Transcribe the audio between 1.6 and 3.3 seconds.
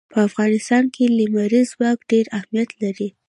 ځواک ډېر اهمیت لري.